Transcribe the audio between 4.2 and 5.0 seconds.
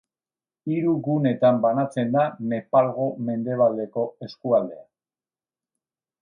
eskualdea.